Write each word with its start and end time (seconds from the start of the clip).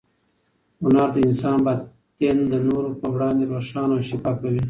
هنر 0.81 1.07
د 1.15 1.17
انسان 1.27 1.57
باطن 1.65 2.37
د 2.51 2.55
نورو 2.67 2.89
په 3.01 3.07
وړاندې 3.13 3.43
روښانه 3.53 3.93
او 3.97 4.05
شفافوي. 4.09 4.59